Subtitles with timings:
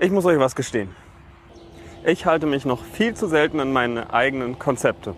[0.00, 0.88] Ich muss euch was gestehen.
[2.04, 5.14] Ich halte mich noch viel zu selten an meine eigenen Konzepte.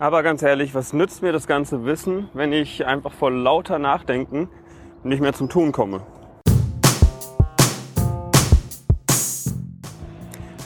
[0.00, 4.48] Aber ganz ehrlich, was nützt mir das ganze Wissen, wenn ich einfach vor lauter Nachdenken
[5.04, 6.02] nicht mehr zum Tun komme?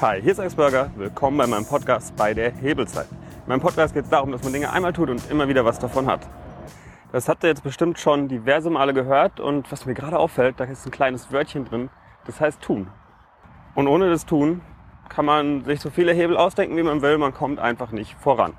[0.01, 0.91] Hi, hier ist Eisberger.
[0.97, 3.09] Willkommen bei meinem Podcast bei der Hebelzeit.
[3.11, 5.79] In meinem Podcast geht es darum, dass man Dinge einmal tut und immer wieder was
[5.79, 6.27] davon hat.
[7.13, 10.65] Das habt ihr jetzt bestimmt schon diverse Male gehört und was mir gerade auffällt, da
[10.65, 11.91] ist ein kleines Wörtchen drin,
[12.27, 12.89] das heißt tun.
[13.75, 14.63] Und ohne das Tun
[15.09, 18.55] kann man sich so viele Hebel ausdenken, wie man will, man kommt einfach nicht voran.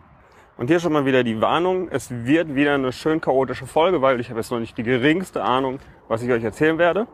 [0.58, 4.20] Und hier schon mal wieder die Warnung, es wird wieder eine schön chaotische Folge, weil
[4.20, 7.08] ich habe jetzt noch nicht die geringste Ahnung, was ich euch erzählen werde.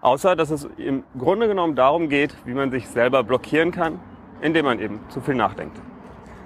[0.00, 4.00] Außer, dass es im Grunde genommen darum geht, wie man sich selber blockieren kann,
[4.40, 5.80] indem man eben zu viel nachdenkt.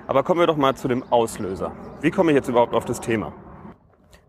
[0.07, 1.73] Aber kommen wir doch mal zu dem Auslöser.
[2.01, 3.33] Wie komme ich jetzt überhaupt auf das Thema?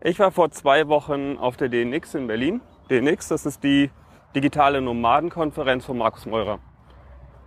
[0.02, 2.60] Ich war vor zwei Wochen auf der DNX in Berlin.
[2.90, 3.90] DNX, das ist die
[4.34, 6.58] digitale Nomadenkonferenz von Markus Meurer.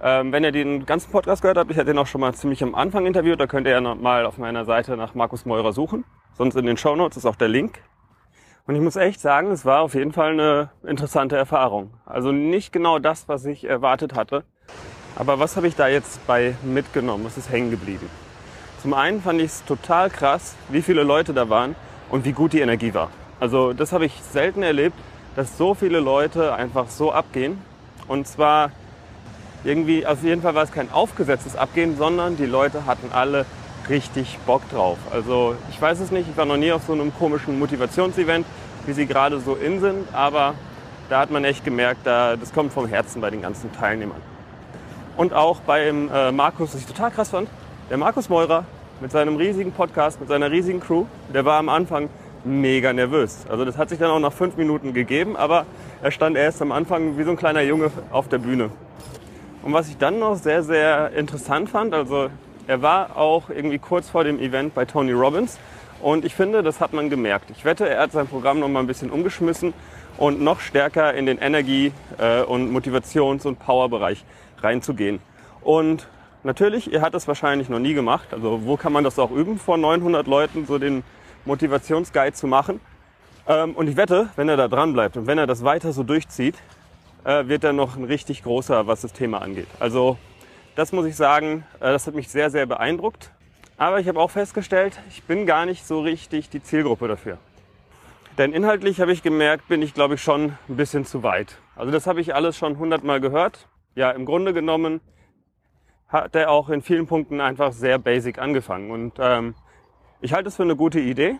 [0.02, 2.64] Ähm, wenn ihr den ganzen Podcast gehört habt, ich hatte den auch schon mal ziemlich
[2.64, 6.06] am Anfang interviewt, da könnt ihr ja mal auf meiner Seite nach Markus Meurer suchen.
[6.34, 7.84] Sonst in den Show Notes ist auch der Link.
[8.66, 11.94] Und ich muss echt sagen, es war auf jeden Fall eine interessante Erfahrung.
[12.06, 14.44] Also nicht genau das, was ich erwartet hatte.
[15.16, 17.26] Aber was habe ich da jetzt bei mitgenommen?
[17.26, 18.10] Was ist hängen geblieben?
[18.82, 21.76] Zum einen fand ich es total krass, wie viele Leute da waren
[22.10, 23.12] und wie gut die Energie war.
[23.40, 24.98] Also das habe ich selten erlebt,
[25.36, 27.60] dass so viele Leute einfach so abgehen.
[28.08, 28.72] Und zwar
[29.64, 33.46] irgendwie, auf jeden Fall war es kein aufgesetztes Abgehen, sondern die Leute hatten alle
[33.90, 34.98] richtig Bock drauf.
[35.12, 38.46] Also ich weiß es nicht, ich war noch nie auf so einem komischen Motivationsevent,
[38.86, 40.56] wie sie gerade so in sind, aber
[41.10, 44.22] da hat man echt gemerkt, da, das kommt vom Herzen bei den ganzen Teilnehmern.
[45.18, 47.50] Und auch beim äh, Markus, was ich total krass fand,
[47.90, 48.66] der Markus Meurer
[49.02, 52.10] mit seinem riesigen Podcast, mit seiner riesigen Crew, der war am Anfang
[52.46, 53.46] mega nervös.
[53.50, 55.66] Also das hat sich dann auch nach fünf Minuten gegeben, aber
[56.02, 58.70] er stand erst am Anfang wie so ein kleiner Junge auf der Bühne.
[59.64, 62.30] Und was ich dann noch sehr, sehr interessant fand, also
[62.68, 65.60] er war auch irgendwie kurz vor dem Event bei Tony Robbins
[66.02, 67.52] und ich finde, das hat man gemerkt.
[67.52, 69.74] Ich wette, er hat sein Programm noch mal ein bisschen umgeschmissen
[70.18, 74.24] und noch stärker in den Energie- äh, und Motivations- und Powerbereich
[74.62, 75.20] reinzugehen.
[75.62, 76.08] Und
[76.44, 78.30] Natürlich, ihr hat das wahrscheinlich noch nie gemacht.
[78.32, 81.04] Also wo kann man das auch üben, vor 900 Leuten so den
[81.46, 82.80] Motivationsguide zu machen?
[83.48, 86.04] Ähm, und ich wette, wenn er da dran bleibt und wenn er das weiter so
[86.04, 86.56] durchzieht,
[87.24, 89.68] äh, wird er noch ein richtig großer, was das Thema angeht.
[89.80, 90.18] Also
[90.76, 93.32] das muss ich sagen, äh, das hat mich sehr, sehr beeindruckt.
[93.78, 97.40] Aber ich habe auch festgestellt, ich bin gar nicht so richtig die Zielgruppe dafür.
[98.38, 101.58] Denn inhaltlich habe ich gemerkt, bin ich, glaube ich, schon ein bisschen zu weit.
[101.76, 103.68] Also das habe ich alles schon hundertmal gehört.
[103.96, 105.02] Ja, im Grunde genommen
[106.08, 108.92] hat er auch in vielen Punkten einfach sehr basic angefangen.
[108.92, 109.56] Und ähm,
[110.22, 111.40] ich halte es für eine gute Idee.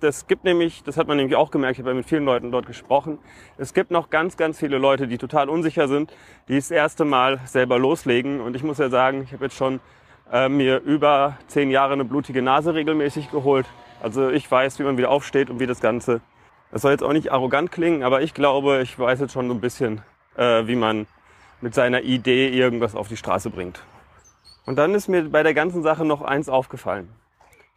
[0.00, 2.50] Das gibt nämlich, das hat man nämlich auch gemerkt, ich habe ja mit vielen Leuten
[2.50, 3.18] dort gesprochen.
[3.58, 6.12] Es gibt noch ganz, ganz viele Leute, die total unsicher sind,
[6.48, 8.40] die das erste Mal selber loslegen.
[8.40, 9.80] Und ich muss ja sagen, ich habe jetzt schon
[10.32, 13.66] äh, mir über zehn Jahre eine blutige Nase regelmäßig geholt.
[14.02, 16.20] Also ich weiß, wie man wieder aufsteht und wie das Ganze.
[16.72, 19.54] Das soll jetzt auch nicht arrogant klingen, aber ich glaube, ich weiß jetzt schon so
[19.54, 20.02] ein bisschen,
[20.36, 21.06] äh, wie man
[21.60, 23.82] mit seiner Idee irgendwas auf die Straße bringt.
[24.64, 27.08] Und dann ist mir bei der ganzen Sache noch eins aufgefallen.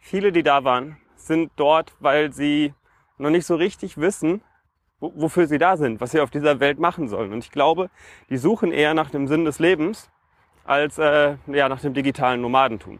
[0.06, 2.74] Viele, die da waren, sind dort, weil sie
[3.16, 4.42] noch nicht so richtig wissen,
[5.00, 7.32] wofür sie da sind, was sie auf dieser Welt machen sollen.
[7.32, 7.88] Und ich glaube,
[8.28, 10.10] die suchen eher nach dem Sinn des Lebens
[10.62, 12.98] als äh, ja, nach dem digitalen Nomadentum.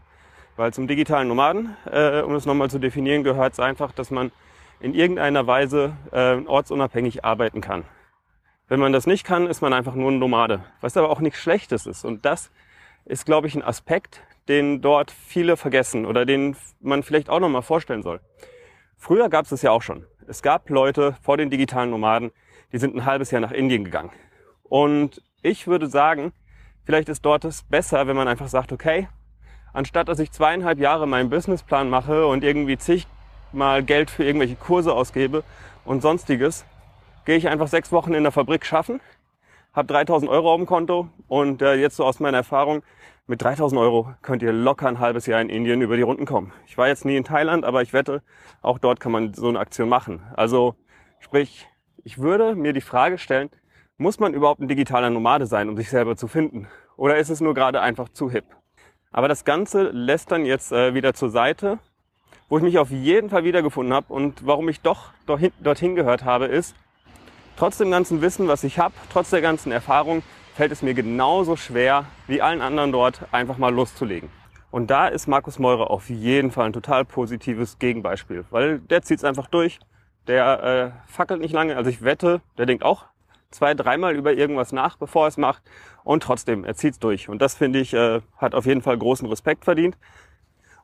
[0.57, 4.33] Weil zum digitalen Nomaden, äh, um es nochmal zu definieren, gehört es einfach, dass man
[4.81, 7.85] in irgendeiner Weise äh, ortsunabhängig arbeiten kann.
[8.67, 11.39] Wenn man das nicht kann, ist man einfach nur ein Nomade, was aber auch nichts
[11.39, 12.07] Schlechtes ist.
[12.07, 12.51] Und das
[13.05, 17.63] ist, glaube ich, ein Aspekt, den dort viele vergessen oder den man vielleicht auch nochmal
[17.63, 18.21] vorstellen soll.
[18.97, 20.07] Früher gab es es ja auch schon.
[20.27, 22.31] Es gab Leute vor den digitalen Nomaden,
[22.73, 24.11] die sind ein halbes Jahr nach Indien gegangen.
[24.63, 26.33] Und ich würde sagen,
[26.85, 29.09] vielleicht ist dort es besser, wenn man einfach sagt, okay,
[29.73, 34.93] anstatt dass ich zweieinhalb Jahre meinen Businessplan mache und irgendwie zigmal Geld für irgendwelche Kurse
[34.93, 35.45] ausgebe
[35.85, 36.65] und sonstiges,
[37.27, 39.01] gehe ich einfach sechs Wochen in der Fabrik schaffen,
[39.75, 42.83] habe 3000 Euro auf dem Konto und äh, jetzt so aus meiner Erfahrung,
[43.27, 46.53] mit 3000 Euro könnt ihr locker ein halbes Jahr in Indien über die Runden kommen.
[46.67, 48.23] Ich war jetzt nie in Thailand, aber ich wette,
[48.61, 50.23] auch dort kann man so eine Aktion machen.
[50.37, 50.75] Also
[51.21, 51.67] sprich,
[52.05, 53.51] ich würde mir die Frage stellen,
[53.97, 56.69] muss man überhaupt ein digitaler Nomade sein, um sich selber zu finden?
[56.97, 58.45] Oder ist es nur gerade einfach zu hip?
[59.11, 61.79] Aber das Ganze lässt dann jetzt äh, wieder zur Seite.
[62.51, 66.25] Wo ich mich auf jeden Fall wiedergefunden habe und warum ich doch dorthin, dorthin gehört
[66.25, 66.77] habe, ist,
[67.57, 70.23] Trotz dem ganzen Wissen, was ich habe, trotz der ganzen Erfahrung,
[70.55, 74.29] fällt es mir genauso schwer wie allen anderen dort, einfach mal loszulegen.
[74.73, 79.19] Und da ist Markus Meurer auf jeden Fall ein total positives Gegenbeispiel, weil der zieht
[79.19, 79.79] es einfach durch.
[80.27, 81.77] Der äh, fackelt nicht lange.
[81.77, 83.05] Also ich wette, der denkt auch
[83.55, 85.63] zwei, dreimal über irgendwas nach, bevor er es macht.
[86.03, 87.29] Und trotzdem, er zieht's durch.
[87.29, 89.97] Und das finde ich, äh, hat auf jeden Fall großen Respekt verdient.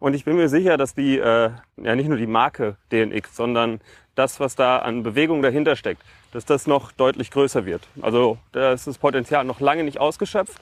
[0.00, 3.80] Und ich bin mir sicher, dass die, äh, ja nicht nur die Marke DNX, sondern
[4.14, 6.02] das, was da an Bewegung dahinter steckt,
[6.32, 7.86] dass das noch deutlich größer wird.
[8.00, 10.60] Also da ist das Potenzial noch lange nicht ausgeschöpft.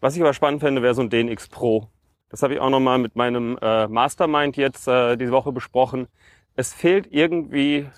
[0.00, 1.88] Was ich aber spannend fände, wäre so ein DNX Pro.
[2.28, 6.06] Das habe ich auch nochmal mit meinem äh, Mastermind jetzt äh, diese Woche besprochen.
[6.54, 7.88] Es fehlt irgendwie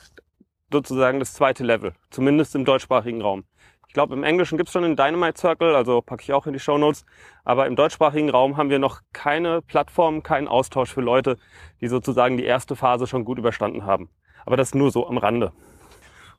[0.73, 3.43] sozusagen das zweite Level, zumindest im deutschsprachigen Raum.
[3.91, 6.61] Ich glaube, im Englischen gibt's schon einen Dynamite Circle, also packe ich auch in die
[6.61, 7.05] Show Notes.
[7.43, 11.39] Aber im deutschsprachigen Raum haben wir noch keine Plattform, keinen Austausch für Leute,
[11.81, 14.09] die sozusagen die erste Phase schon gut überstanden haben.
[14.47, 15.51] Aber das nur so am Rande.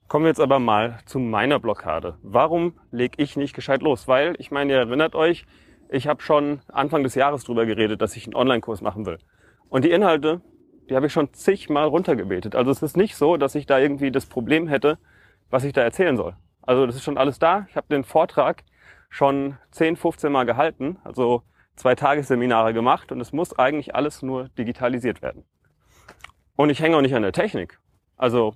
[0.07, 2.18] Kommen wir jetzt aber mal zu meiner Blockade.
[2.24, 4.07] Warum lege ich nicht gescheit los?
[4.07, 5.45] Weil, ich meine, ihr erinnert euch,
[5.89, 9.18] ich habe schon Anfang des Jahres drüber geredet, dass ich einen Online-Kurs machen will.
[9.68, 10.39] Und die Inhalte,
[10.89, 12.56] die habe ich schon zigmal runtergebetet.
[12.56, 15.00] Also es ist nicht so, dass ich da irgendwie das Problem hätte,
[15.50, 16.38] was ich da erzählen soll.
[16.62, 17.66] Also das ist schon alles da.
[17.69, 18.63] Ich habe den Vortrag
[19.10, 21.44] schon 10, 15 Mal gehalten, also
[21.75, 25.44] zwei Tagesseminare gemacht und es muss eigentlich alles nur digitalisiert werden.
[26.56, 27.80] Und ich hänge auch nicht an der Technik.
[28.18, 28.56] Also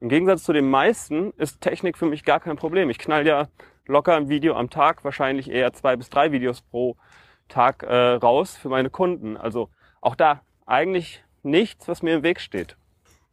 [0.00, 2.90] im Gegensatz zu den meisten ist Technik für mich gar kein Problem.
[2.90, 3.48] Ich knall ja
[3.86, 6.96] locker ein Video am Tag, wahrscheinlich eher zwei bis drei Videos pro
[7.48, 9.36] Tag äh, raus für meine Kunden.
[9.36, 9.68] Also
[10.00, 12.76] auch da eigentlich nichts, was mir im Weg steht.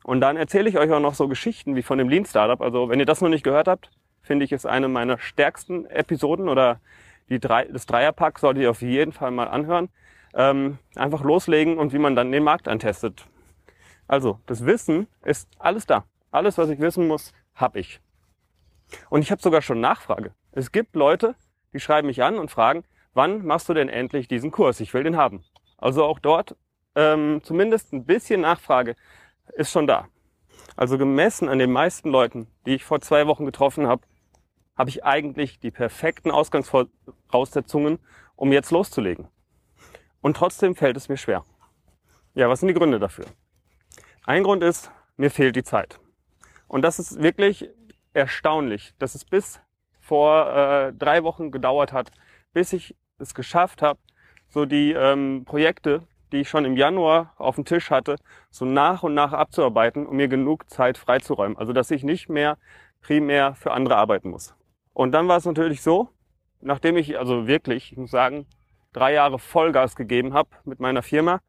[0.07, 2.61] Und dann erzähle ich euch auch noch so Geschichten wie von dem Lean Startup.
[2.61, 6.47] Also wenn ihr das noch nicht gehört habt, finde ich, ist eine meiner stärksten Episoden
[6.47, 6.79] oder
[7.27, 9.89] die drei, das Dreierpack solltet ihr auf jeden Fall mal anhören.
[10.33, 13.25] Ähm, einfach loslegen und wie man dann den Markt antestet.
[14.07, 16.05] Also, das Wissen ist alles da.
[16.31, 17.99] Alles, was ich wissen muss, habe ich.
[19.09, 20.31] Und ich habe sogar schon Nachfrage.
[20.53, 21.35] Es gibt Leute,
[21.73, 24.79] die schreiben mich an und fragen, wann machst du denn endlich diesen Kurs?
[24.79, 25.43] Ich will den haben.
[25.77, 26.55] Also auch dort
[26.95, 28.95] ähm, zumindest ein bisschen Nachfrage
[29.55, 30.07] ist schon da.
[30.75, 34.03] Also gemessen an den meisten Leuten, die ich vor zwei Wochen getroffen habe,
[34.77, 37.99] habe ich eigentlich die perfekten Ausgangsvoraussetzungen,
[38.35, 39.27] um jetzt loszulegen.
[40.21, 41.43] Und trotzdem fällt es mir schwer.
[42.35, 43.25] Ja, was sind die Gründe dafür?
[44.23, 45.99] Ein Grund ist, mir fehlt die Zeit.
[46.67, 47.69] Und das ist wirklich
[48.13, 49.59] erstaunlich, dass es bis
[49.99, 52.11] vor äh, drei Wochen gedauert hat,
[52.53, 53.99] bis ich es geschafft habe,
[54.49, 58.17] so die ähm, Projekte, die ich schon im Januar auf dem Tisch hatte,
[58.49, 61.57] so nach und nach abzuarbeiten, um mir genug Zeit freizuräumen.
[61.57, 62.57] Also dass ich nicht mehr
[63.01, 64.55] primär für andere arbeiten muss.
[64.93, 66.09] Und dann war es natürlich so,
[66.61, 68.45] nachdem ich also wirklich, ich muss sagen,
[68.93, 71.39] drei Jahre Vollgas gegeben habe mit meiner Firma,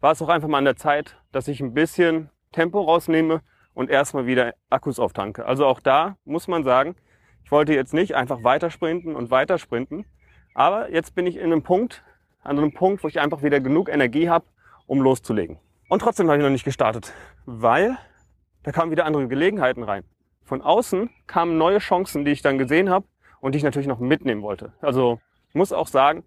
[0.00, 3.42] war es auch einfach mal an der Zeit, dass ich ein bisschen Tempo rausnehme
[3.74, 5.46] und erstmal wieder Akkus auftanke.
[5.46, 6.96] Also auch da muss man sagen,
[7.44, 10.04] ich wollte jetzt nicht einfach weitersprinten und weitersprinten,
[10.54, 12.02] aber jetzt bin ich in einem Punkt,
[12.46, 14.46] an einem Punkt, wo ich einfach wieder genug Energie habe,
[14.86, 15.58] um loszulegen.
[15.88, 17.12] Und trotzdem habe ich noch nicht gestartet,
[17.44, 17.96] weil
[18.62, 20.04] da kamen wieder andere Gelegenheiten rein.
[20.44, 23.06] Von außen kamen neue Chancen, die ich dann gesehen habe
[23.40, 24.72] und die ich natürlich noch mitnehmen wollte.
[24.80, 26.24] Also ich muss auch sagen,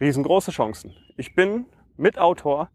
[0.00, 0.94] riesengroße Chancen.
[1.16, 1.66] Ich bin
[1.96, 2.70] Mitautor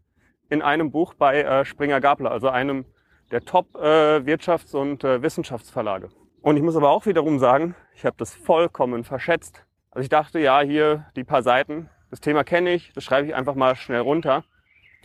[0.48, 2.84] in einem Buch bei äh, Springer Gabler, also einem
[3.30, 6.08] der Top-Wirtschafts- äh, und äh, Wissenschaftsverlage.
[6.42, 9.64] Und ich muss aber auch wiederum sagen, ich habe das vollkommen verschätzt.
[9.90, 13.34] Also ich dachte, ja, hier die paar Seiten, das Thema kenne ich, das schreibe ich
[13.34, 14.44] einfach mal schnell runter.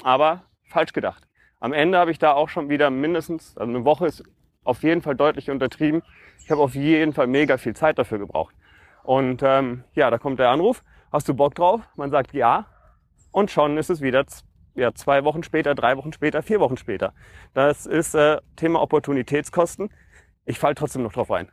[0.03, 1.27] Aber falsch gedacht.
[1.59, 4.23] Am Ende habe ich da auch schon wieder mindestens, also eine Woche ist
[4.63, 6.01] auf jeden Fall deutlich untertrieben.
[6.43, 8.55] Ich habe auf jeden Fall mega viel Zeit dafür gebraucht.
[9.03, 10.83] Und ähm, ja, da kommt der Anruf.
[11.11, 11.81] Hast du Bock drauf?
[11.95, 12.65] Man sagt ja.
[13.31, 14.25] Und schon ist es wieder
[14.73, 17.13] ja, zwei Wochen später, drei Wochen später, vier Wochen später.
[17.53, 19.89] Das ist äh, Thema Opportunitätskosten.
[20.45, 21.49] Ich falle trotzdem noch drauf ein.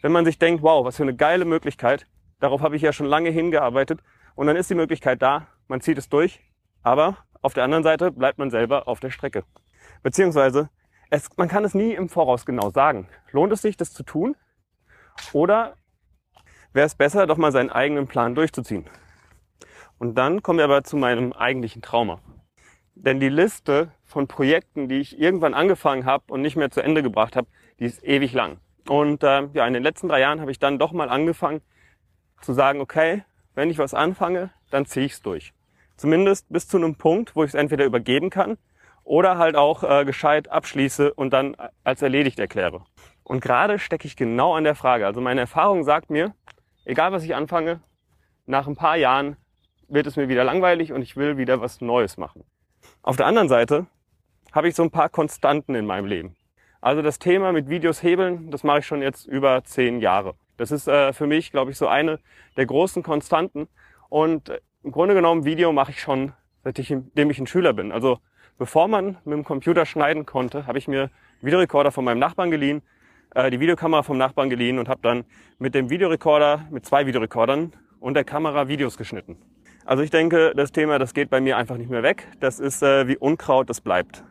[0.00, 2.06] Wenn man sich denkt, wow, was für eine geile Möglichkeit,
[2.40, 4.00] darauf habe ich ja schon lange hingearbeitet
[4.34, 6.40] und dann ist die Möglichkeit da, man zieht es durch,
[6.82, 9.44] aber auf der anderen Seite bleibt man selber auf der Strecke.
[10.02, 10.70] Beziehungsweise,
[11.10, 13.08] es, man kann es nie im Voraus genau sagen.
[13.32, 14.36] Lohnt es sich, das zu tun?
[15.32, 15.76] Oder
[16.72, 18.88] wäre es besser, doch mal seinen eigenen Plan durchzuziehen?
[19.98, 22.20] Und dann kommen wir aber zu meinem eigentlichen Trauma.
[22.94, 27.02] Denn die Liste von Projekten, die ich irgendwann angefangen habe und nicht mehr zu Ende
[27.02, 27.48] gebracht habe,
[27.78, 28.58] die ist ewig lang.
[28.88, 31.62] Und äh, ja, in den letzten drei Jahren habe ich dann doch mal angefangen
[32.40, 33.24] zu sagen, okay,
[33.54, 35.52] wenn ich was anfange, dann ziehe ich es durch.
[35.96, 38.58] Zumindest bis zu einem Punkt, wo ich es entweder übergeben kann
[39.04, 42.84] oder halt auch äh, gescheit abschließe und dann als erledigt erkläre.
[43.24, 45.06] Und gerade stecke ich genau an der Frage.
[45.06, 46.34] Also meine Erfahrung sagt mir,
[46.84, 47.80] egal was ich anfange,
[48.46, 49.36] nach ein paar Jahren
[49.88, 52.44] wird es mir wieder langweilig und ich will wieder was Neues machen.
[53.02, 53.86] Auf der anderen Seite
[54.52, 56.36] habe ich so ein paar Konstanten in meinem Leben.
[56.80, 60.34] Also das Thema mit Videos hebeln, das mache ich schon jetzt über zehn Jahre.
[60.56, 62.18] Das ist äh, für mich, glaube ich, so eine
[62.56, 63.68] der großen Konstanten.
[64.08, 66.32] Und äh, im Grunde genommen Video mache ich schon,
[66.64, 67.92] seitdem ich ein Schüler bin.
[67.92, 68.18] Also
[68.58, 72.82] bevor man mit dem Computer schneiden konnte, habe ich mir Videorekorder von meinem Nachbarn geliehen,
[73.34, 75.24] äh, die Videokamera vom Nachbarn geliehen und habe dann
[75.58, 79.38] mit dem Videorekorder, mit zwei Videorekordern und der Kamera Videos geschnitten.
[79.84, 82.28] Also ich denke, das Thema, das geht bei mir einfach nicht mehr weg.
[82.40, 84.22] Das ist äh, wie Unkraut, das bleibt.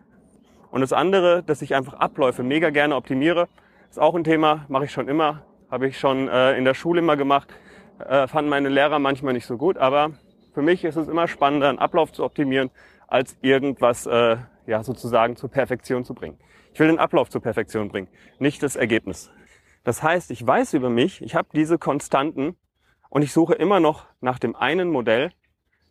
[0.71, 3.49] Und das andere, dass ich einfach Abläufe mega gerne optimiere,
[3.89, 6.99] ist auch ein Thema, mache ich schon immer, habe ich schon äh, in der Schule
[6.99, 7.51] immer gemacht,
[7.99, 10.11] äh, fanden meine Lehrer manchmal nicht so gut, aber
[10.53, 12.69] für mich ist es immer spannender, einen Ablauf zu optimieren,
[13.07, 14.37] als irgendwas äh,
[14.67, 16.37] ja sozusagen zur Perfektion zu bringen.
[16.73, 19.31] Ich will den Ablauf zur Perfektion bringen, nicht das Ergebnis.
[19.83, 22.55] Das heißt, ich weiß über mich, ich habe diese Konstanten
[23.09, 25.31] und ich suche immer noch nach dem einen Modell,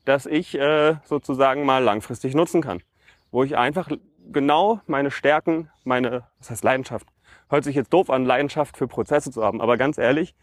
[0.04, 2.82] das ich äh, sozusagen mal langfristig nutzen kann,
[3.30, 3.88] wo ich einfach
[4.30, 7.06] genau meine Stärken, meine, was heißt Leidenschaft,
[7.50, 10.34] hört sich jetzt doof an, Leidenschaft für Prozesse zu haben, aber ganz ehrlich,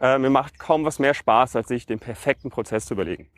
[0.00, 3.28] äh, mir macht kaum was mehr Spaß, als sich den perfekten Prozess zu überlegen.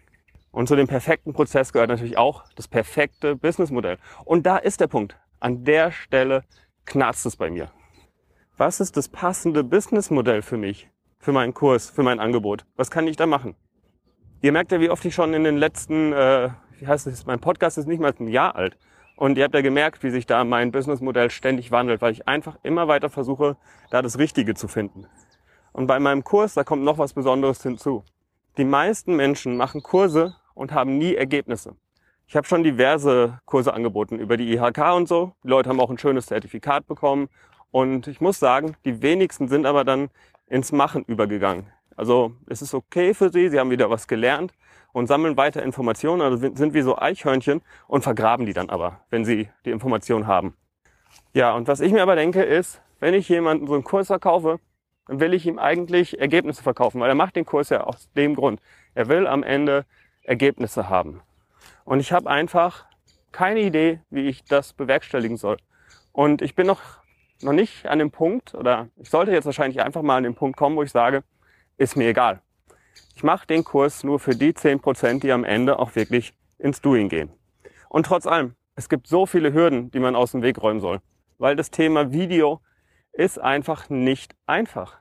[0.50, 3.98] Und zu dem perfekten Prozess gehört natürlich auch das perfekte Businessmodell.
[4.24, 5.18] Und da ist der Punkt.
[5.40, 6.44] An der Stelle
[6.84, 7.72] knarzt es bei mir.
[8.56, 10.88] Was ist das passende Businessmodell für mich,
[11.18, 12.64] für meinen Kurs, für mein Angebot?
[12.76, 13.56] Was kann ich da machen?
[14.42, 17.40] Ihr merkt ja, wie oft ich schon in den letzten, äh, wie heißt es, mein
[17.40, 18.76] Podcast ist nicht mal ein Jahr alt.
[19.16, 22.58] Und ihr habt ja gemerkt, wie sich da mein Businessmodell ständig wandelt, weil ich einfach
[22.62, 23.56] immer weiter versuche,
[23.90, 25.06] da das Richtige zu finden.
[25.72, 28.04] Und bei meinem Kurs, da kommt noch was Besonderes hinzu.
[28.56, 31.76] Die meisten Menschen machen Kurse und haben nie Ergebnisse.
[32.26, 35.32] Ich habe schon diverse Kurse angeboten über die IHK und so.
[35.44, 37.28] Die Leute haben auch ein schönes Zertifikat bekommen.
[37.70, 40.08] Und ich muss sagen, die wenigsten sind aber dann
[40.48, 41.66] ins Machen übergegangen.
[41.96, 44.52] Also es ist okay für sie, sie haben wieder was gelernt,
[44.94, 49.24] und sammeln weiter Informationen, also sind wie so Eichhörnchen und vergraben die dann aber, wenn
[49.24, 50.56] sie die Information haben.
[51.34, 54.60] Ja, und was ich mir aber denke ist, wenn ich jemanden so einen Kurs verkaufe,
[55.08, 58.36] dann will ich ihm eigentlich Ergebnisse verkaufen, weil er macht den Kurs ja aus dem
[58.36, 58.60] Grund.
[58.94, 59.84] Er will am Ende
[60.22, 61.20] Ergebnisse haben.
[61.84, 62.86] Und ich habe einfach
[63.32, 65.56] keine Idee, wie ich das bewerkstelligen soll.
[66.12, 66.80] Und ich bin noch,
[67.42, 70.56] noch nicht an dem Punkt, oder ich sollte jetzt wahrscheinlich einfach mal an den Punkt
[70.56, 71.24] kommen, wo ich sage,
[71.78, 72.43] ist mir egal.
[73.16, 77.08] Ich mache den Kurs nur für die 10%, die am Ende auch wirklich ins Doing
[77.08, 77.30] gehen.
[77.88, 81.00] Und trotz allem, es gibt so viele Hürden, die man aus dem Weg räumen soll,
[81.38, 82.60] weil das Thema Video
[83.12, 84.98] ist einfach nicht einfach.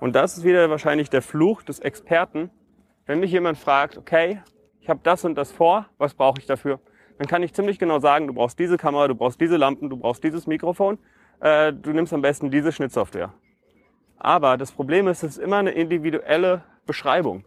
[0.00, 2.50] Und das ist wieder wahrscheinlich der Fluch des Experten.
[3.06, 4.42] Wenn mich jemand fragt, okay,
[4.80, 6.80] ich habe das und das vor, was brauche ich dafür?
[7.18, 9.96] Dann kann ich ziemlich genau sagen, du brauchst diese Kamera, du brauchst diese Lampen, du
[9.96, 10.98] brauchst dieses Mikrofon,
[11.40, 13.34] äh, du nimmst am besten diese Schnittsoftware.
[14.16, 17.44] Aber das Problem ist, es ist immer eine individuelle Beschreibung.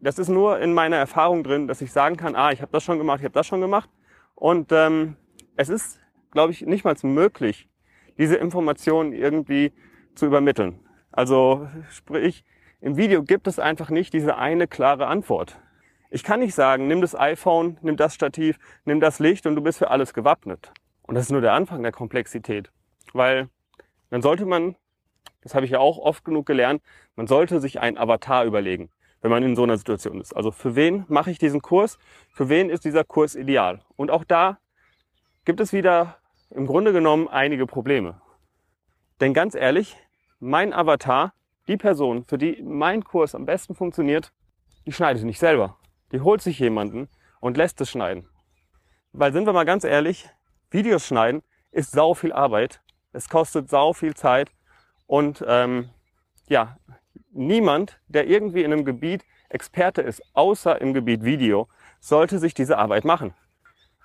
[0.00, 2.84] Das ist nur in meiner Erfahrung drin, dass ich sagen kann, ah, ich habe das
[2.84, 3.90] schon gemacht, ich habe das schon gemacht.
[4.34, 5.16] Und ähm,
[5.56, 5.98] es ist,
[6.30, 7.68] glaube ich, nicht mal möglich,
[8.16, 9.72] diese Informationen irgendwie
[10.14, 10.80] zu übermitteln.
[11.10, 12.44] Also sprich,
[12.80, 15.58] im Video gibt es einfach nicht diese eine klare Antwort.
[16.10, 19.62] Ich kann nicht sagen, nimm das iPhone, nimm das Stativ, nimm das Licht und du
[19.62, 20.72] bist für alles gewappnet.
[21.02, 22.70] Und das ist nur der Anfang der Komplexität.
[23.12, 23.48] Weil
[24.10, 24.76] dann sollte man
[25.48, 26.82] das habe ich ja auch oft genug gelernt,
[27.16, 28.90] man sollte sich einen Avatar überlegen,
[29.22, 30.36] wenn man in so einer Situation ist.
[30.36, 31.98] Also für wen mache ich diesen Kurs?
[32.30, 33.80] Für wen ist dieser Kurs ideal?
[33.96, 34.58] Und auch da
[35.46, 36.18] gibt es wieder
[36.50, 38.20] im Grunde genommen einige Probleme.
[39.22, 39.96] Denn ganz ehrlich,
[40.38, 41.32] mein Avatar,
[41.66, 44.32] die Person, für die mein Kurs am besten funktioniert,
[44.84, 45.78] die schneidet nicht selber.
[46.12, 47.08] Die holt sich jemanden
[47.40, 48.28] und lässt es schneiden.
[49.12, 50.28] Weil sind wir mal ganz ehrlich,
[50.70, 52.82] Videos schneiden ist sau viel Arbeit.
[53.12, 54.50] Es kostet sau viel Zeit
[55.08, 55.88] und ähm,
[56.48, 56.76] ja,
[57.32, 61.66] niemand, der irgendwie in einem Gebiet Experte ist, außer im Gebiet Video,
[61.98, 63.34] sollte sich diese Arbeit machen.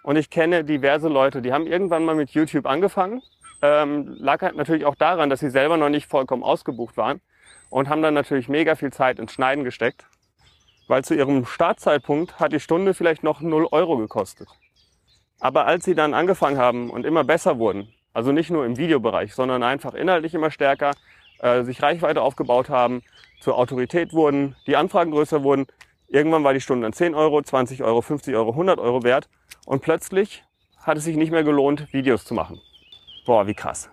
[0.04, 3.22] Und ich kenne diverse Leute, die haben irgendwann mal mit YouTube angefangen.
[3.62, 7.22] Ähm, lag halt natürlich auch daran, dass sie selber noch nicht vollkommen ausgebucht waren
[7.70, 10.06] und haben dann natürlich mega viel Zeit ins Schneiden gesteckt,
[10.88, 14.48] weil zu ihrem Startzeitpunkt hat die Stunde vielleicht noch 0 Euro gekostet.
[15.42, 19.34] Aber als sie dann angefangen haben und immer besser wurden, also nicht nur im Videobereich,
[19.34, 20.92] sondern einfach inhaltlich immer stärker,
[21.40, 23.02] äh, sich Reichweite aufgebaut haben,
[23.40, 25.68] zur Autorität wurden, die Anfragen größer wurden.
[26.08, 29.28] Irgendwann war die Stunde dann 10 Euro, 20 Euro, 50 Euro, 100 Euro wert.
[29.66, 30.44] Und plötzlich
[30.78, 32.62] hat es sich nicht mehr gelohnt, Videos zu machen.
[33.26, 33.90] Boah, wie krass.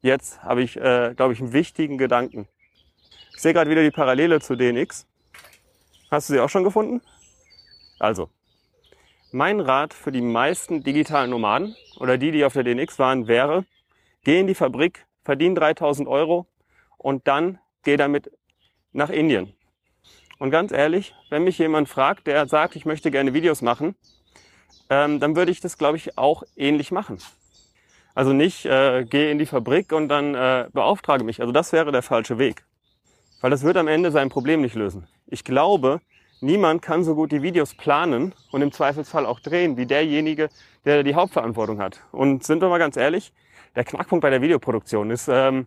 [0.00, 2.48] Jetzt habe ich, äh, glaube ich, einen wichtigen Gedanken.
[3.34, 5.06] Ich sehe gerade wieder die Parallele zu DNX.
[6.10, 7.00] Hast du sie auch schon gefunden?
[7.98, 8.28] Also,
[9.32, 13.64] mein Rat für die meisten digitalen Nomaden oder die, die auf der DNX waren, wäre,
[14.24, 16.46] geh in die Fabrik, verdien 3000 Euro
[16.98, 18.30] und dann geh damit
[18.92, 19.54] nach Indien.
[20.38, 23.94] Und ganz ehrlich, wenn mich jemand fragt, der sagt, ich möchte gerne Videos machen,
[24.90, 27.18] ähm, dann würde ich das, glaube ich, auch ähnlich machen.
[28.14, 31.40] Also nicht äh, gehe in die Fabrik und dann äh, beauftrage mich.
[31.40, 32.64] Also das wäre der falsche Weg.
[33.40, 35.08] Weil das wird am Ende sein Problem nicht lösen.
[35.26, 36.00] Ich glaube,
[36.42, 40.48] niemand kann so gut die Videos planen und im Zweifelsfall auch drehen, wie derjenige,
[40.84, 42.00] der die Hauptverantwortung hat.
[42.12, 43.32] Und sind wir mal ganz ehrlich,
[43.76, 45.66] der Knackpunkt bei der Videoproduktion ist, ähm,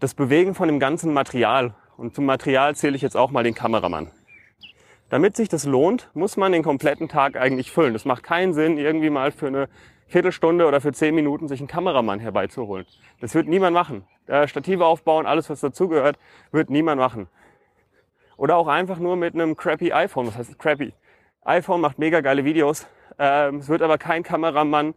[0.00, 1.74] das Bewegen von dem ganzen Material.
[1.96, 4.10] Und zum Material zähle ich jetzt auch mal den Kameramann.
[5.10, 7.92] Damit sich das lohnt, muss man den kompletten Tag eigentlich füllen.
[7.92, 9.68] Das macht keinen Sinn, irgendwie mal für eine
[10.08, 12.86] Viertelstunde oder für zehn Minuten sich einen Kameramann herbeizuholen.
[13.20, 14.04] Das wird niemand machen.
[14.26, 16.18] Äh, Stative aufbauen, alles was dazugehört,
[16.50, 17.28] wird niemand machen.
[18.36, 20.26] Oder auch einfach nur mit einem crappy iPhone.
[20.26, 20.92] Was heißt crappy?
[21.44, 22.86] iPhone macht mega geile Videos.
[23.18, 24.94] Ähm, es wird aber kein Kameramann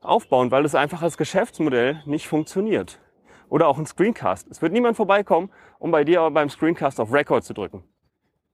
[0.00, 2.98] aufbauen, weil es einfach als Geschäftsmodell nicht funktioniert.
[3.48, 4.48] Oder auch ein Screencast.
[4.50, 7.84] Es wird niemand vorbeikommen, um bei dir aber beim Screencast auf Record zu drücken.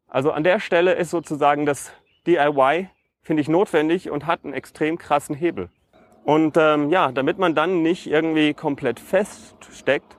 [0.08, 1.92] Also an der Stelle ist sozusagen das
[2.26, 2.88] DIY,
[3.22, 5.70] finde ich, notwendig und hat einen extrem krassen Hebel.
[6.24, 10.16] Und ähm, ja, damit man dann nicht irgendwie komplett feststeckt,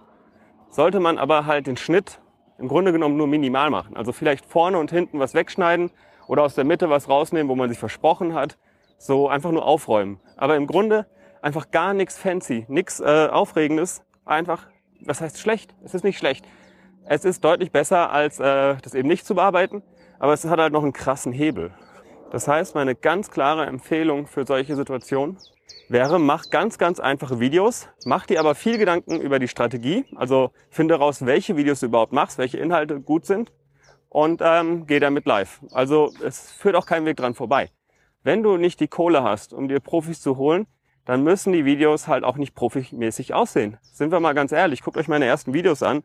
[0.70, 2.22] sollte man aber halt den Schnitt
[2.58, 3.96] im Grunde genommen nur minimal machen.
[3.96, 5.92] Also vielleicht vorne und hinten was wegschneiden
[6.28, 8.58] oder aus der Mitte was rausnehmen, wo man sich versprochen hat.
[8.98, 10.20] So einfach nur aufräumen.
[10.36, 11.06] Aber im Grunde
[11.42, 14.04] einfach gar nichts fancy, nichts äh, Aufregendes.
[14.26, 14.68] Einfach,
[15.02, 15.76] was heißt schlecht?
[15.84, 16.46] Es ist nicht schlecht.
[17.06, 19.82] Es ist deutlich besser, als äh, das eben nicht zu bearbeiten,
[20.20, 21.72] aber es hat halt noch einen krassen Hebel.
[22.32, 25.38] Das heißt, meine ganz klare Empfehlung für solche Situationen
[25.90, 30.52] wäre, mach ganz, ganz einfache Videos, mach dir aber viel Gedanken über die Strategie, also
[30.70, 33.52] finde raus, welche Videos du überhaupt machst, welche Inhalte gut sind
[34.10, 35.62] und ähm, geh damit live.
[35.72, 37.70] Also es führt auch kein Weg dran vorbei.
[38.24, 40.68] Wenn du nicht die Kohle hast, um dir Profis zu holen,
[41.06, 43.78] dann müssen die Videos halt auch nicht profimäßig aussehen.
[43.82, 46.04] Sind wir mal ganz ehrlich, guckt euch meine ersten Videos an.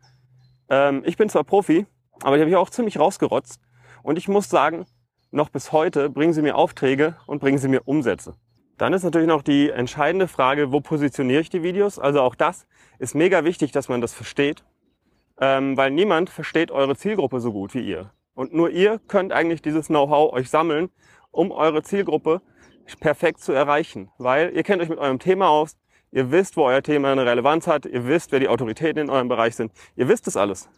[0.68, 1.86] Ähm, ich bin zwar Profi,
[2.22, 3.60] aber die habe ich auch ziemlich rausgerotzt.
[4.04, 4.86] Und ich muss sagen,
[5.32, 8.36] noch bis heute bringen sie mir Aufträge und bringen sie mir Umsätze.
[8.82, 12.00] Dann ist natürlich noch die entscheidende Frage, wo positioniere ich die Videos?
[12.00, 12.66] Also auch das
[12.98, 14.64] ist mega wichtig, dass man das versteht,
[15.40, 18.10] ähm, weil niemand versteht eure Zielgruppe so gut wie ihr.
[18.34, 20.90] Und nur ihr könnt eigentlich dieses Know-how euch sammeln,
[21.30, 22.42] um eure Zielgruppe
[22.98, 24.10] perfekt zu erreichen.
[24.18, 25.76] Weil ihr kennt euch mit eurem Thema aus,
[26.10, 29.28] ihr wisst, wo euer Thema eine Relevanz hat, ihr wisst, wer die Autoritäten in eurem
[29.28, 29.70] Bereich sind.
[29.94, 30.68] Ihr wisst es alles.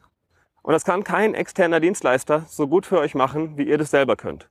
[0.61, 4.17] Und das kann kein externer Dienstleister so gut für euch machen, wie ihr das selber
[4.17, 4.51] könnt.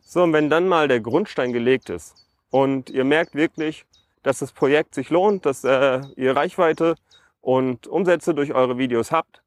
[0.00, 2.16] So, und wenn dann mal der Grundstein gelegt ist,
[2.52, 3.86] und ihr merkt wirklich,
[4.22, 6.96] dass das Projekt sich lohnt, dass äh, ihr Reichweite
[7.40, 9.42] und Umsätze durch eure Videos habt,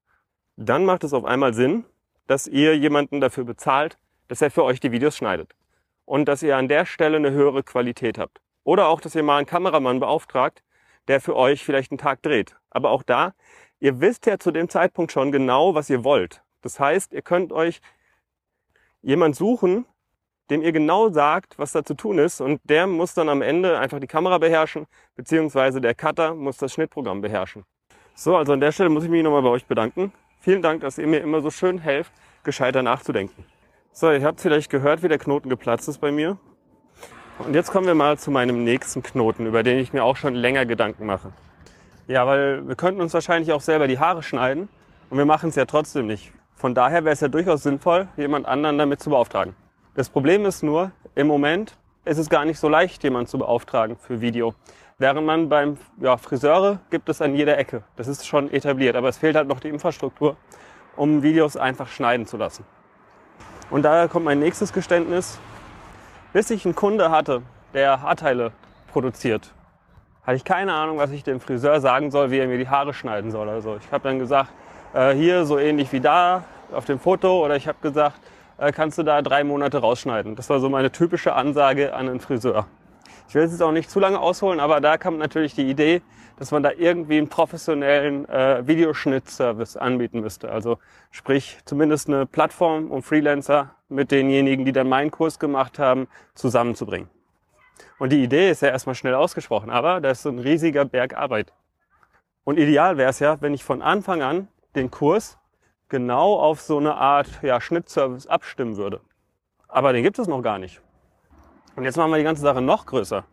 [0.58, 1.86] dann macht es auf einmal Sinn,
[2.26, 5.56] dass ihr jemanden dafür bezahlt, dass er für euch die Videos schneidet.
[6.06, 8.42] Und dass ihr an der Stelle eine höhere Qualität habt.
[8.64, 10.64] Oder auch, dass ihr mal einen Kameramann beauftragt,
[11.08, 12.56] der für euch vielleicht einen Tag dreht.
[12.72, 13.36] Aber auch da,
[13.80, 16.42] ihr wisst ja zu dem Zeitpunkt schon genau, was ihr wollt.
[16.64, 17.82] Das heißt, ihr könnt euch
[19.04, 19.86] jemand suchen,
[20.50, 22.42] dem ihr genau sagt, was da zu tun ist.
[22.42, 26.74] Und der muss dann am Ende einfach die Kamera beherrschen, beziehungsweise der Cutter muss das
[26.74, 27.64] Schnittprogramm beherrschen.
[28.14, 30.14] So, also an der Stelle muss ich mich nochmal bei euch bedanken.
[30.40, 32.12] Vielen Dank, dass ihr mir immer so schön helft,
[32.44, 33.46] gescheiter nachzudenken.
[33.92, 36.38] So, ihr habt vielleicht gehört, wie der Knoten geplatzt ist bei mir.
[37.40, 40.36] Und jetzt kommen wir mal zu meinem nächsten Knoten, über den ich mir auch schon
[40.36, 41.34] länger Gedanken mache.
[42.08, 44.70] Ja, weil wir könnten uns wahrscheinlich auch selber die Haare schneiden
[45.10, 46.32] und wir machen es ja trotzdem nicht.
[46.56, 49.56] Von daher wäre es ja durchaus sinnvoll, jemand anderen damit zu beauftragen.
[49.96, 53.96] Das Problem ist nur, im Moment ist es gar nicht so leicht, jemanden zu beauftragen
[53.96, 54.54] für Video.
[54.98, 57.82] Während man beim ja, Friseure gibt es an jeder Ecke.
[57.96, 60.36] Das ist schon etabliert, aber es fehlt halt noch die Infrastruktur,
[60.98, 62.66] um Videos einfach schneiden zu lassen.
[63.70, 65.40] Und daher kommt mein nächstes Geständnis.
[66.34, 68.52] Bis ich einen Kunde hatte, der Haarteile
[68.92, 69.54] produziert,
[70.24, 72.94] hatte ich keine Ahnung, was ich dem Friseur sagen soll, wie er mir die Haare
[72.94, 73.48] schneiden soll.
[73.48, 74.50] Also ich habe dann gesagt,
[74.94, 78.20] äh, hier so ähnlich wie da auf dem Foto oder ich habe gesagt,
[78.58, 80.36] kannst du da drei Monate rausschneiden.
[80.36, 82.68] Das war so meine typische Ansage an einen Friseur.
[83.28, 86.02] Ich will jetzt auch nicht zu lange ausholen, aber da kam natürlich die Idee,
[86.38, 90.52] dass man da irgendwie einen professionellen äh, Videoschnittservice anbieten müsste.
[90.52, 90.78] Also
[91.12, 97.10] sprich zumindest eine Plattform, um Freelancer mit denjenigen, die dann meinen Kurs gemacht haben, zusammenzubringen.
[98.00, 101.16] Und die Idee ist ja erstmal schnell ausgesprochen, aber da ist so ein riesiger Berg
[101.16, 101.54] Arbeit.
[102.44, 105.38] Und ideal wäre es ja, wenn ich von Anfang an den Kurs
[105.90, 109.02] genau auf so eine Art ja, Schnittservice abstimmen würde.
[109.68, 110.82] Aber den gibt es noch gar nicht.
[111.76, 113.26] Und jetzt machen wir die ganze Sache noch größer.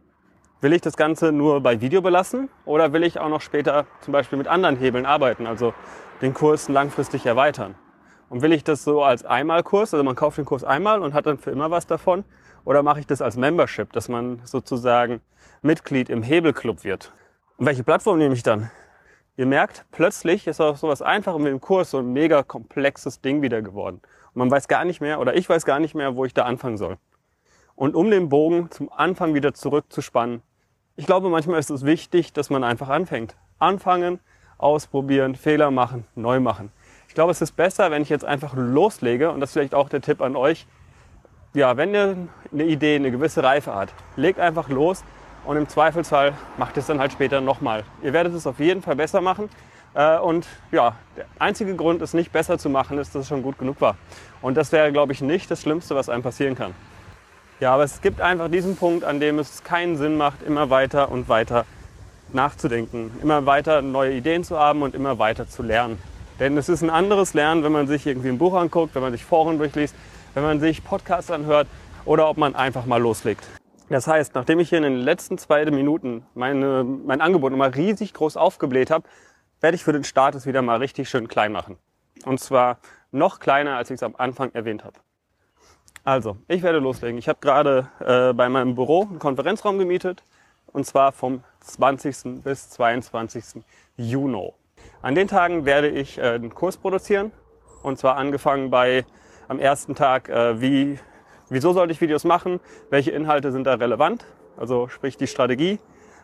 [0.61, 4.13] Will ich das Ganze nur bei Video belassen oder will ich auch noch später zum
[4.13, 5.75] Beispiel mit anderen Hebeln arbeiten, also
[6.21, 7.75] den Kurs langfristig erweitern?
[8.29, 11.27] Und will ich das so als Einmalkurs, also man kauft den Kurs einmal und hat
[11.27, 12.25] dann für immer was davon?
[12.65, 15.21] Oder mache ich das als Membership, dass man sozusagen
[15.63, 17.13] Mitglied im Hebelclub wird?
[17.57, 18.71] Und welche Plattform nehme ich dann?
[19.37, 23.41] Ihr merkt, plötzlich ist auch sowas Einfaches mit dem Kurs so ein mega komplexes Ding
[23.41, 24.03] wieder geworden.
[24.35, 26.45] Und man weiß gar nicht mehr, oder ich weiß gar nicht mehr, wo ich da
[26.45, 26.99] anfangen soll.
[27.75, 30.43] Und um den Bogen zum Anfang wieder zurückzuspannen,
[30.97, 33.35] ich glaube, manchmal ist es wichtig, dass man einfach anfängt.
[33.59, 34.21] Anfangen,
[34.59, 36.71] ausprobieren, Fehler machen, neu machen.
[37.09, 39.89] Ich glaube, es ist besser, wenn ich jetzt einfach loslege, und das ist vielleicht auch
[39.89, 40.67] der Tipp an euch,
[41.55, 45.03] ja, wenn ihr eine Idee, eine gewisse Reife hat, legt einfach los
[45.45, 47.85] und im Zweifelsfall macht es dann halt später nochmal.
[48.03, 49.49] Ihr werdet es auf jeden Fall besser machen,
[49.95, 53.43] Äh, und ja, der einzige Grund, es nicht besser zu machen, ist, dass es schon
[53.43, 53.97] gut genug war.
[54.41, 56.73] Und das wäre, glaube ich, nicht das Schlimmste, was einem passieren kann.
[57.61, 61.13] Ja, aber es gibt einfach diesen Punkt, an dem es keinen Sinn macht, immer weiter
[61.13, 61.67] und weiter
[62.33, 65.99] nachzudenken, immer weiter neue Ideen zu haben und immer weiter zu lernen.
[66.41, 69.13] Denn es ist ein anderes Lernen, wenn man sich irgendwie ein Buch anguckt, wenn man
[69.13, 69.95] sich Foren durchliest,
[70.33, 71.69] wenn man sich Podcasts anhört
[72.07, 73.45] oder ob man einfach mal loslegt.
[73.93, 78.15] Das heißt, nachdem ich hier in den letzten zwei Minuten meine, mein Angebot nochmal riesig
[78.15, 79.07] groß aufgebläht habe,
[79.61, 81.77] werde ich für den Start es wieder mal richtig schön klein machen.
[82.25, 82.79] Und zwar
[83.11, 84.95] noch kleiner, als ich es am Anfang erwähnt habe.
[86.05, 87.19] Also, ich werde loslegen.
[87.19, 90.25] Ich habe gerade äh, bei meinem Büro einen Konferenzraum gemietet.
[90.69, 92.43] Und zwar vom 20.
[92.43, 93.63] bis 22.
[93.99, 94.55] Juni.
[95.03, 97.31] An den Tagen werde ich äh, einen Kurs produzieren.
[97.83, 99.05] Und zwar angefangen bei
[99.49, 100.99] am ersten Tag, äh, wie,
[101.53, 102.61] wieso sollte ich Videos machen,
[102.91, 104.25] welche Inhalte sind da relevant,
[104.57, 105.79] also sprich die Strategie.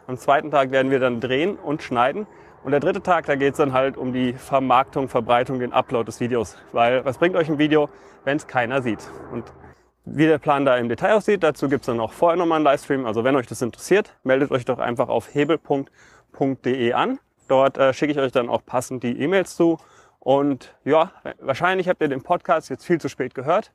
[0.07, 2.27] Am zweiten Tag werden wir dann drehen und schneiden.
[2.65, 6.07] Und der dritte Tag, da geht es dann halt um die Vermarktung, Verbreitung, den Upload
[6.07, 6.57] des Videos.
[6.73, 7.89] Weil was bringt euch ein Video,
[8.25, 9.09] wenn es keiner sieht?
[9.33, 9.45] Und
[10.05, 12.65] wie der Plan da im Detail aussieht, dazu gibt es dann auch vorher nochmal einen
[12.65, 13.07] Livestream.
[13.07, 17.19] Also wenn euch das interessiert, meldet euch doch einfach auf hebel.de an.
[17.49, 19.79] Dort äh, schicke ich euch dann auch passend die E-Mails zu.
[20.21, 23.73] Und ja, wahrscheinlich habt ihr den Podcast jetzt viel zu spät gehört,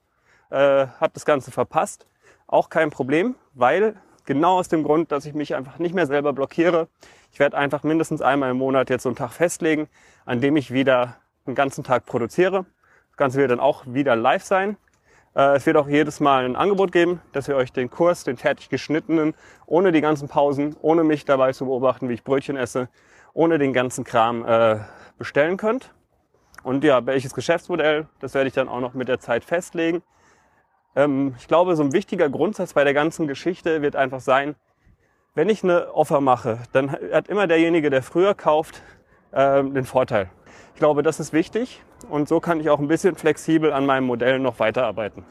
[0.54, 2.06] äh, habt das Ganze verpasst.
[2.48, 6.32] Auch kein Problem, weil genau aus dem Grund, dass ich mich einfach nicht mehr selber
[6.32, 6.88] blockiere.
[7.32, 9.88] Ich werde einfach mindestens einmal im Monat jetzt so einen Tag festlegen,
[10.26, 12.66] an dem ich wieder einen ganzen Tag produziere.
[13.10, 14.78] Das Ganze wird dann auch wieder live sein.
[15.36, 18.38] Äh, es wird auch jedes Mal ein Angebot geben, dass ihr euch den Kurs, den
[18.38, 19.34] fertig geschnittenen,
[19.66, 22.90] ohne die ganzen Pausen, ohne mich dabei zu beobachten, wie ich Brötchen esse,
[23.34, 24.78] ohne den ganzen Kram äh,
[25.18, 25.92] bestellen könnt.
[26.62, 30.02] Und ja, welches Geschäftsmodell, das werde ich dann auch noch mit der Zeit festlegen.
[30.96, 34.56] Ähm, ich glaube, so ein wichtiger Grundsatz bei der ganzen Geschichte wird einfach sein,
[35.36, 38.84] wenn ich eine Offer mache, dann hat immer derjenige, der früher kauft,
[39.32, 40.30] äh, den Vorteil.
[40.74, 44.06] Ich glaube, das ist wichtig und so kann ich auch ein bisschen flexibel an meinem
[44.06, 45.26] Modell noch weiterarbeiten.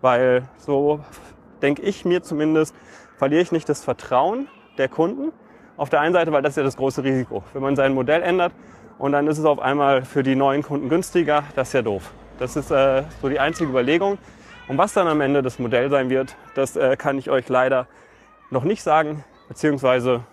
[0.00, 1.00] Weil so
[1.60, 2.74] denke ich mir zumindest,
[3.16, 4.48] verliere ich nicht das Vertrauen
[4.78, 5.32] der Kunden.
[5.76, 7.44] Auf der einen Seite, weil das ist ja das große Risiko.
[7.52, 8.52] Wenn man sein Modell ändert,
[9.02, 11.42] und dann ist es auf einmal für die neuen Kunden günstiger.
[11.56, 12.12] Das ist ja doof.
[12.38, 14.16] Das ist äh, so die einzige Überlegung.
[14.68, 17.86] Und was dann am Ende das Modell sein wird, das äh, kann ich euch leider
[18.50, 20.24] noch nicht sagen, beziehungsweise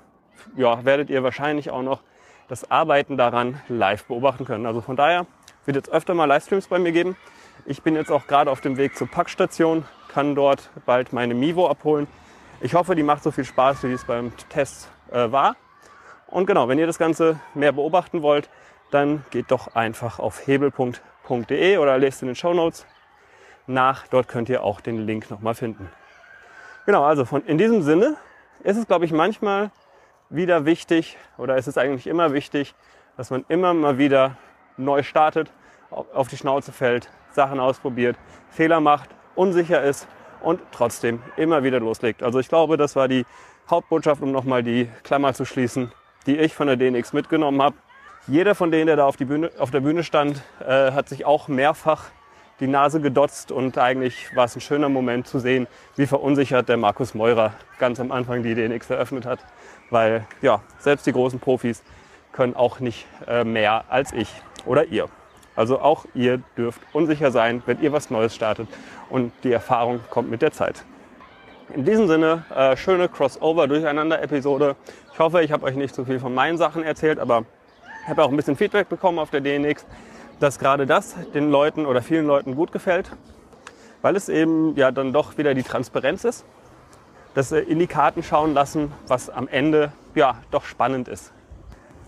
[0.56, 2.02] ja, werdet ihr wahrscheinlich auch noch
[2.48, 4.66] das Arbeiten daran live beobachten können.
[4.66, 5.26] Also von daher
[5.66, 7.16] wird jetzt öfter mal Livestreams bei mir geben.
[7.66, 11.68] Ich bin jetzt auch gerade auf dem Weg zur Packstation, kann dort bald meine Mivo
[11.68, 12.08] abholen.
[12.62, 15.56] Ich hoffe, die macht so viel Spaß, wie es beim Test äh, war.
[16.28, 18.50] Und genau, wenn ihr das Ganze mehr beobachten wollt,
[18.92, 22.86] dann geht doch einfach auf hebel.de oder lest in den Show Notes
[23.70, 24.08] nach.
[24.08, 25.90] Dort könnt ihr auch den Link nochmal finden.
[26.86, 28.18] Genau, also von, in diesem Sinne
[28.64, 29.72] ist es, glaube ich, manchmal
[30.30, 32.76] wieder wichtig oder ist es eigentlich immer wichtig,
[33.18, 34.38] dass man immer mal wieder
[34.78, 35.52] neu startet,
[35.92, 38.18] auf die Schnauze fällt, Sachen ausprobiert,
[38.50, 40.08] Fehler macht, unsicher ist
[40.42, 42.24] und trotzdem immer wieder loslegt.
[42.24, 43.26] Also ich glaube, das war die
[43.70, 45.92] Hauptbotschaft, um nochmal die Klammer zu schließen,
[46.26, 47.76] die ich von der DNX mitgenommen habe.
[48.28, 51.48] Jeder von denen, der da auf, Bühne, auf der Bühne stand, äh, hat sich auch
[51.48, 52.06] mehrfach
[52.60, 56.78] die Nase gedotzt und eigentlich war es ein schöner Moment zu sehen, wie verunsichert der
[56.78, 59.40] Markus Meurer ganz am Anfang die DNX eröffnet hat,
[59.90, 61.84] weil ja, selbst die großen Profis
[62.32, 64.30] können auch nicht äh, mehr als ich
[64.66, 65.08] oder ihr.
[65.56, 68.68] Also auch ihr dürft unsicher sein, wenn ihr was Neues startet
[69.10, 70.84] und die Erfahrung kommt mit der Zeit.
[71.74, 74.76] In diesem Sinne, äh, schöne Crossover-Durcheinander-Episode.
[75.14, 77.46] Ich hoffe, ich habe euch nicht zu viel von meinen Sachen erzählt, aber
[78.04, 79.86] ich habe auch ein bisschen Feedback bekommen auf der DNX,
[80.40, 83.12] dass gerade das den Leuten oder vielen Leuten gut gefällt,
[84.02, 86.46] weil es eben ja dann doch wieder die Transparenz ist,
[87.34, 91.32] dass in die Karten schauen lassen, was am Ende ja doch spannend ist.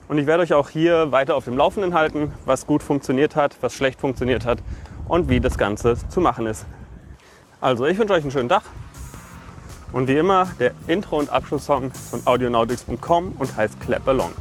[0.08, 3.56] Und ich werde euch auch hier weiter auf dem Laufenden halten, was gut funktioniert hat,
[3.62, 4.60] was schlecht funktioniert hat
[5.08, 6.66] und wie das Ganze zu machen ist.
[7.62, 8.64] Also ich wünsche euch einen schönen Tag.
[9.94, 14.32] Und wie immer der Intro- und Abschlusssong von audionautics.com und heißt Clap Along.